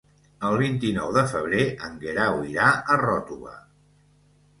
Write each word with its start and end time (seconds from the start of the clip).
El 0.47 0.55
vint-i-nou 0.59 1.11
de 1.17 1.23
febrer 1.33 1.65
en 1.87 1.99
Guerau 2.05 2.39
irà 2.53 2.71
a 2.95 2.97
Ròtova. 3.03 3.53